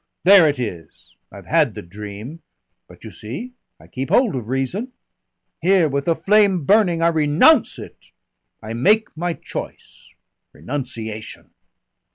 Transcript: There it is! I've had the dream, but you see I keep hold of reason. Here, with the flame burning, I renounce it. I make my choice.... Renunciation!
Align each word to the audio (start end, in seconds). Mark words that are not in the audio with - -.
There 0.23 0.49
it 0.49 0.57
is! 0.57 1.13
I've 1.31 1.45
had 1.45 1.75
the 1.75 1.83
dream, 1.83 2.41
but 2.87 3.03
you 3.03 3.11
see 3.11 3.53
I 3.79 3.85
keep 3.85 4.09
hold 4.09 4.33
of 4.33 4.49
reason. 4.49 4.93
Here, 5.61 5.87
with 5.87 6.05
the 6.05 6.15
flame 6.15 6.65
burning, 6.65 7.03
I 7.03 7.09
renounce 7.09 7.77
it. 7.77 8.09
I 8.63 8.73
make 8.73 9.15
my 9.15 9.35
choice.... 9.35 10.15
Renunciation! 10.53 11.51